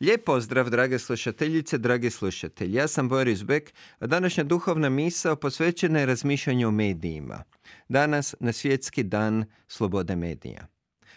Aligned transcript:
Lijep 0.00 0.24
pozdrav, 0.24 0.70
drage 0.70 0.98
slušateljice, 0.98 1.78
dragi 1.78 2.10
slušatelji. 2.10 2.74
Ja 2.74 2.88
sam 2.88 3.08
Boris 3.08 3.42
Bek, 3.42 3.74
a 3.98 4.06
današnja 4.06 4.44
duhovna 4.44 4.88
misao 4.88 5.36
posvećena 5.36 6.00
je 6.00 6.06
razmišljanju 6.06 6.68
o 6.68 6.70
medijima. 6.70 7.44
Danas 7.88 8.34
na 8.40 8.52
svjetski 8.52 9.02
dan 9.02 9.44
slobode 9.68 10.16
medija. 10.16 10.66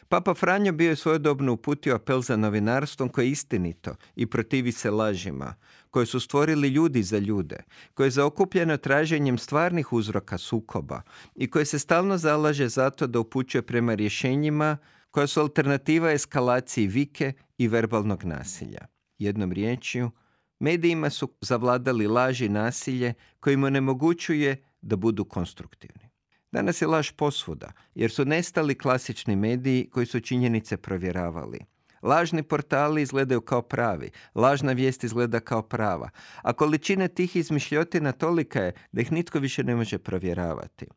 Papa 0.09 0.33
Franjo 0.33 0.71
bio 0.71 0.89
je 0.89 0.95
svojodobno 0.95 1.53
uputio 1.53 1.95
apel 1.95 2.21
za 2.21 2.37
novinarstvom 2.37 3.09
koje 3.09 3.25
je 3.25 3.31
istinito 3.31 3.95
i 4.15 4.25
protivi 4.25 4.71
se 4.71 4.91
lažima, 4.91 5.55
koje 5.89 6.05
su 6.05 6.19
stvorili 6.19 6.67
ljudi 6.67 7.03
za 7.03 7.17
ljude, 7.17 7.57
koje 7.93 8.07
je 8.07 8.11
zaokupljeno 8.11 8.77
traženjem 8.77 9.37
stvarnih 9.37 9.93
uzroka 9.93 10.37
sukoba 10.37 11.01
i 11.35 11.49
koje 11.49 11.65
se 11.65 11.79
stalno 11.79 12.17
zalaže 12.17 12.67
zato 12.67 13.07
da 13.07 13.19
upućuje 13.19 13.61
prema 13.61 13.95
rješenjima 13.95 14.77
koja 15.11 15.27
su 15.27 15.41
alternativa 15.41 16.11
eskalaciji 16.11 16.87
vike 16.87 17.33
i 17.57 17.67
verbalnog 17.67 18.23
nasilja. 18.23 18.87
Jednom 19.17 19.51
riječju, 19.51 20.11
medijima 20.59 21.09
su 21.09 21.33
zavladali 21.41 22.07
laži 22.07 22.49
nasilje 22.49 23.13
koji 23.39 23.53
im 23.53 23.63
onemogućuje 23.63 24.63
da 24.81 24.95
budu 24.95 25.25
konstruktivni. 25.25 26.09
Danas 26.51 26.81
je 26.81 26.87
laž 26.87 27.11
posvuda, 27.11 27.71
jer 27.95 28.11
su 28.11 28.25
nestali 28.25 28.77
klasični 28.77 29.35
mediji 29.35 29.89
koji 29.89 30.05
su 30.05 30.19
činjenice 30.19 30.77
provjeravali. 30.77 31.59
Lažni 32.01 32.43
portali 32.43 33.01
izgledaju 33.01 33.41
kao 33.41 33.61
pravi, 33.61 34.09
lažna 34.35 34.71
vijest 34.71 35.03
izgleda 35.03 35.39
kao 35.39 35.61
prava, 35.61 36.09
a 36.41 36.53
količina 36.53 37.07
tih 37.07 37.35
izmišljotina 37.35 38.11
tolika 38.11 38.61
je 38.61 38.73
da 38.91 39.01
ih 39.01 39.11
nitko 39.11 39.39
više 39.39 39.63
ne 39.63 39.75
može 39.75 39.97
provjeravati. 39.97 40.87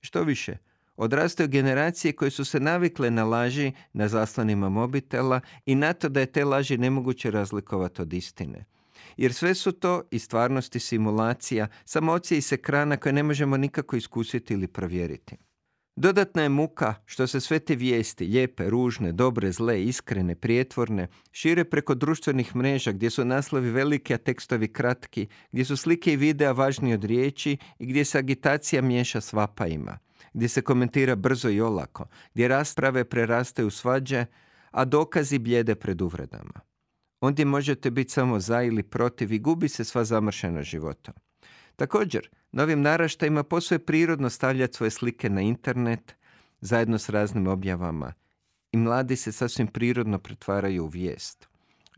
Što 0.00 0.22
više, 0.22 0.56
odrastaju 0.98 1.48
generacije 1.48 2.12
koje 2.12 2.30
su 2.30 2.44
se 2.44 2.60
navikle 2.60 3.10
na 3.10 3.24
laži 3.24 3.72
na 3.92 4.08
zaslanima 4.08 4.68
mobitela 4.68 5.40
i 5.66 5.74
na 5.74 5.92
to 5.92 6.08
da 6.08 6.20
je 6.20 6.26
te 6.26 6.44
laži 6.44 6.78
nemoguće 6.78 7.30
razlikovati 7.30 8.02
od 8.02 8.12
istine. 8.12 8.64
Jer 9.16 9.34
sve 9.34 9.54
su 9.54 9.72
to 9.72 10.02
i 10.10 10.18
stvarnosti 10.18 10.80
simulacija, 10.80 11.68
samocije 11.84 12.38
iz 12.38 12.52
ekrana 12.52 12.96
koje 12.96 13.12
ne 13.12 13.22
možemo 13.22 13.56
nikako 13.56 13.96
iskusiti 13.96 14.54
ili 14.54 14.68
provjeriti. 14.68 15.36
Dodatna 15.96 16.42
je 16.42 16.48
muka 16.48 16.94
što 17.06 17.26
se 17.26 17.40
sve 17.40 17.58
te 17.58 17.74
vijesti, 17.76 18.26
lijepe, 18.26 18.70
ružne, 18.70 19.12
dobre, 19.12 19.52
zle, 19.52 19.84
iskrene, 19.84 20.34
prijetvorne, 20.34 21.08
šire 21.32 21.64
preko 21.64 21.94
društvenih 21.94 22.56
mreža 22.56 22.92
gdje 22.92 23.10
su 23.10 23.24
naslovi 23.24 23.70
veliki, 23.70 24.14
a 24.14 24.18
tekstovi 24.18 24.72
kratki, 24.72 25.26
gdje 25.52 25.64
su 25.64 25.76
slike 25.76 26.12
i 26.12 26.16
videa 26.16 26.52
važniji 26.52 26.94
od 26.94 27.04
riječi 27.04 27.56
i 27.78 27.86
gdje 27.86 28.04
se 28.04 28.18
agitacija 28.18 28.82
miješa 28.82 29.20
s 29.20 29.32
vapajima 29.32 29.98
gdje 30.38 30.48
se 30.48 30.62
komentira 30.62 31.16
brzo 31.16 31.48
i 31.50 31.60
olako, 31.60 32.06
gdje 32.34 32.48
rasprave 32.48 33.04
prerastaju 33.04 33.70
svađe, 33.70 34.26
a 34.70 34.84
dokazi 34.84 35.38
bljede 35.38 35.74
pred 35.74 36.00
uvredama. 36.00 36.60
Ondje 37.20 37.44
možete 37.44 37.90
biti 37.90 38.12
samo 38.12 38.40
za 38.40 38.62
ili 38.62 38.82
protiv 38.82 39.32
i 39.32 39.38
gubi 39.38 39.68
se 39.68 39.84
sva 39.84 40.04
zamršena 40.04 40.62
života. 40.62 41.12
Također, 41.76 42.28
novim 42.52 42.82
naraštajima 42.82 43.42
posve 43.42 43.78
prirodno 43.78 44.30
stavljati 44.30 44.76
svoje 44.76 44.90
slike 44.90 45.30
na 45.30 45.40
internet, 45.40 46.14
zajedno 46.60 46.98
s 46.98 47.08
raznim 47.08 47.46
objavama, 47.46 48.12
i 48.72 48.76
mladi 48.76 49.16
se 49.16 49.32
sasvim 49.32 49.66
prirodno 49.66 50.18
pretvaraju 50.18 50.84
u 50.84 50.88
vijest. 50.88 51.47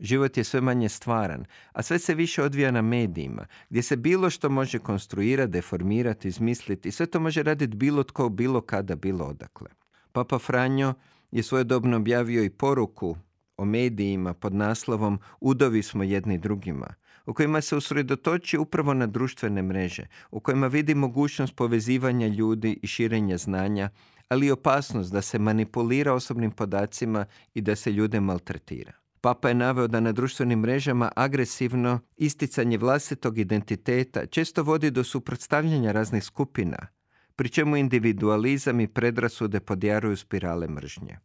Život 0.01 0.37
je 0.37 0.43
sve 0.43 0.61
manje 0.61 0.89
stvaran, 0.89 1.45
a 1.71 1.81
sve 1.83 1.99
se 1.99 2.15
više 2.15 2.43
odvija 2.43 2.71
na 2.71 2.81
medijima, 2.81 3.45
gdje 3.69 3.81
se 3.81 3.95
bilo 3.95 4.29
što 4.29 4.49
može 4.49 4.79
konstruirati, 4.79 5.51
deformirati, 5.51 6.27
izmisliti 6.27 6.89
i 6.89 6.91
sve 6.91 7.05
to 7.05 7.19
može 7.19 7.43
raditi 7.43 7.75
bilo 7.75 8.03
tko, 8.03 8.29
bilo 8.29 8.61
kada, 8.61 8.95
bilo 8.95 9.25
odakle. 9.25 9.69
Papa 10.11 10.39
Franjo 10.39 10.93
je 11.31 11.43
svojedobno 11.43 11.97
objavio 11.97 12.43
i 12.43 12.49
poruku 12.49 13.15
o 13.57 13.65
medijima 13.65 14.33
pod 14.33 14.53
naslovom 14.53 15.19
Udovi 15.41 15.83
smo 15.83 16.03
jedni 16.03 16.37
drugima, 16.37 16.93
u 17.25 17.33
kojima 17.33 17.61
se 17.61 17.75
usredotoči 17.75 18.57
upravo 18.57 18.93
na 18.93 19.07
društvene 19.07 19.61
mreže, 19.61 20.07
u 20.31 20.39
kojima 20.39 20.67
vidi 20.67 20.95
mogućnost 20.95 21.55
povezivanja 21.55 22.27
ljudi 22.27 22.79
i 22.81 22.87
širenja 22.87 23.37
znanja, 23.37 23.89
ali 24.29 24.47
i 24.47 24.51
opasnost 24.51 25.11
da 25.11 25.21
se 25.21 25.39
manipulira 25.39 26.13
osobnim 26.13 26.51
podacima 26.51 27.25
i 27.53 27.61
da 27.61 27.75
se 27.75 27.91
ljude 27.91 28.19
maltretira. 28.19 29.00
Papa 29.21 29.47
je 29.49 29.55
naveo 29.55 29.87
da 29.87 29.99
na 29.99 30.11
društvenim 30.11 30.59
mrežama 30.59 31.11
agresivno 31.15 31.99
isticanje 32.17 32.77
vlastitog 32.77 33.37
identiteta 33.37 34.25
često 34.25 34.63
vodi 34.63 34.91
do 34.91 35.03
suprotstavljanja 35.03 35.91
raznih 35.91 36.23
skupina, 36.23 36.87
pri 37.35 37.49
čemu 37.49 37.77
individualizam 37.77 38.79
i 38.79 38.87
predrasude 38.87 39.59
podjaruju 39.59 40.17
spirale 40.17 40.67
mržnje. 40.67 41.19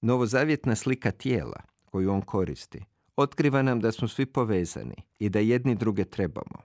Novozavjetna 0.00 0.74
slika 0.74 1.10
tijela 1.10 1.62
koju 1.84 2.12
on 2.12 2.20
koristi 2.20 2.84
otkriva 3.16 3.62
nam 3.62 3.80
da 3.80 3.92
smo 3.92 4.08
svi 4.08 4.26
povezani 4.26 4.94
i 5.18 5.28
da 5.28 5.38
jedni 5.38 5.74
druge 5.74 6.04
trebamo. 6.04 6.62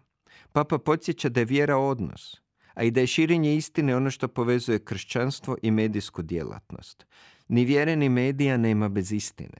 Papa 0.52 0.78
podsjeća 0.78 1.30
da 1.30 1.40
je 1.40 1.46
vjera 1.46 1.78
odnos, 1.78 2.42
a 2.74 2.84
i 2.84 2.92
da 2.92 3.02
je 3.02 3.08
širenje 3.08 3.56
istine 3.56 3.96
ono 3.96 4.12
što 4.12 4.28
povezuje 4.28 4.80
kršćanstvo 4.80 5.58
i 5.62 5.72
medijsku 5.72 6.22
djelatnost. 6.22 7.06
Ni 7.48 7.66
vjere 7.66 7.96
ni 7.96 8.10
medija 8.10 8.58
nema 8.58 8.90
bez 8.90 9.12
istine. 9.12 9.58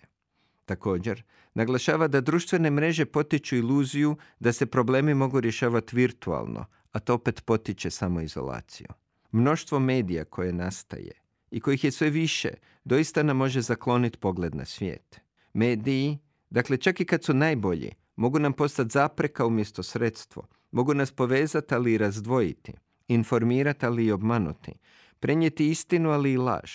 Također, 0.68 1.24
naglašava 1.54 2.08
da 2.08 2.22
društvene 2.22 2.70
mreže 2.70 3.06
potiču 3.06 3.56
iluziju 3.56 4.16
da 4.40 4.54
se 4.54 4.66
problemi 4.66 5.14
mogu 5.14 5.40
rješavati 5.40 5.96
virtualno, 5.96 6.66
a 6.92 7.00
to 7.00 7.14
opet 7.14 7.46
potiče 7.46 7.90
samoizolaciju. 7.90 8.88
Mnoštvo 9.32 9.80
medija 9.80 10.26
koje 10.26 10.54
nastaje 10.54 11.12
i 11.52 11.60
kojih 11.60 11.84
je 11.84 11.92
sve 11.92 12.10
više, 12.10 12.50
doista 12.84 13.24
nam 13.24 13.38
može 13.38 13.62
zakloniti 13.62 14.18
pogled 14.18 14.56
na 14.56 14.66
svijet. 14.66 15.20
Mediji, 15.54 16.18
dakle 16.50 16.78
čak 16.78 17.02
i 17.02 17.06
kad 17.06 17.24
su 17.24 17.34
najbolji, 17.34 17.92
mogu 18.16 18.40
nam 18.40 18.54
postati 18.54 18.94
zapreka 18.94 19.46
umjesto 19.46 19.84
sredstvo, 19.84 20.48
mogu 20.72 20.94
nas 20.94 21.12
povezati 21.12 21.76
ali 21.76 21.94
i 21.94 21.98
razdvojiti, 21.98 22.74
informirati 23.08 23.86
ali 23.86 24.06
i 24.06 24.12
obmanuti, 24.12 24.74
prenijeti 25.20 25.70
istinu 25.70 26.10
ali 26.10 26.32
i 26.32 26.38
laž. 26.38 26.72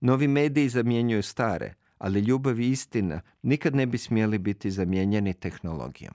Novi 0.00 0.28
mediji 0.28 0.68
zamjenjuju 0.68 1.22
stare, 1.22 1.74
ali 1.98 2.20
ljubav 2.20 2.60
i 2.60 2.70
istina 2.70 3.20
nikad 3.42 3.74
ne 3.74 3.86
bi 3.86 3.98
smjeli 3.98 4.38
biti 4.38 4.70
zamijenjeni 4.70 5.34
tehnologijom. 5.34 6.14